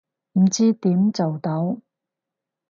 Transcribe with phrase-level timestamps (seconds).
[0.33, 1.77] 唔知點做到